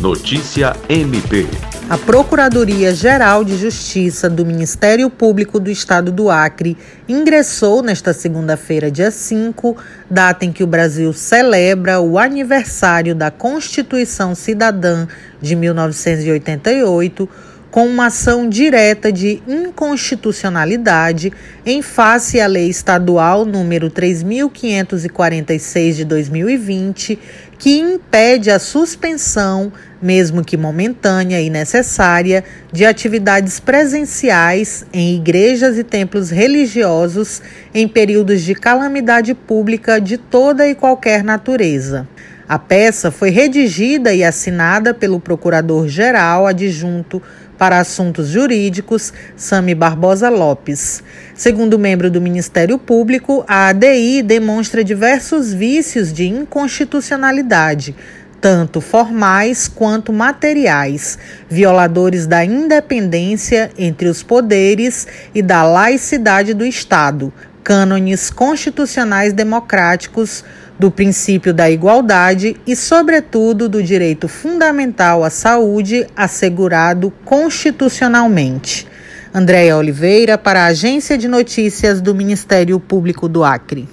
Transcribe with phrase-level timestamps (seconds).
[0.00, 1.46] Notícia MP.
[1.88, 6.76] A Procuradoria-Geral de Justiça do Ministério Público do Estado do Acre
[7.08, 9.74] ingressou nesta segunda-feira, dia 5,
[10.10, 15.06] data em que o Brasil celebra o aniversário da Constituição Cidadã
[15.40, 17.26] de 1988
[17.76, 21.30] com uma ação direta de inconstitucionalidade
[21.66, 27.18] em face à Lei Estadual número 3546 de 2020,
[27.58, 35.84] que impede a suspensão, mesmo que momentânea e necessária, de atividades presenciais em igrejas e
[35.84, 37.42] templos religiosos
[37.74, 42.08] em períodos de calamidade pública de toda e qualquer natureza.
[42.48, 47.20] A peça foi redigida e assinada pelo Procurador-Geral Adjunto
[47.58, 51.02] para Assuntos Jurídicos, Sami Barbosa Lopes.
[51.34, 57.96] Segundo membro do Ministério Público, a ADI demonstra diversos vícios de inconstitucionalidade,
[58.40, 61.18] tanto formais quanto materiais,
[61.50, 67.32] violadores da independência entre os poderes e da laicidade do Estado,
[67.66, 70.44] cânones constitucionais democráticos
[70.78, 78.86] do princípio da igualdade e, sobretudo, do direito fundamental à saúde assegurado constitucionalmente.
[79.34, 83.84] Andréia Oliveira, para a Agência de Notícias do Ministério Público do Acre.